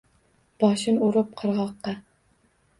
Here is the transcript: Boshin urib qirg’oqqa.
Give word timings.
Boshin 0.63 0.97
urib 1.09 1.31
qirg’oqqa. 1.43 1.97